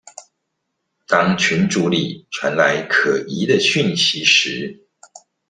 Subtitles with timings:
[1.05, 4.87] 當群組裡傳來可疑的訊息時